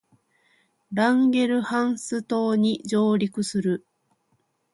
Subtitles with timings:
[0.91, 3.85] ランゲルハンス島に上陸する